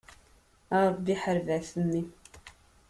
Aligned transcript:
A 0.75 0.77
Ṛebbi 0.91 1.15
ḥareb 1.21 1.47
ɣef 1.55 1.69
mmi. 1.81 2.01